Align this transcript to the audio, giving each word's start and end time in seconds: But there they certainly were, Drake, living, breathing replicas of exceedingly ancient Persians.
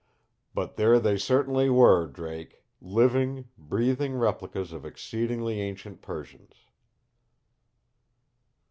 But 0.55 0.77
there 0.77 0.99
they 0.99 1.15
certainly 1.15 1.69
were, 1.69 2.07
Drake, 2.07 2.63
living, 2.81 3.49
breathing 3.55 4.15
replicas 4.15 4.73
of 4.73 4.83
exceedingly 4.83 5.61
ancient 5.61 6.01
Persians. 6.01 6.55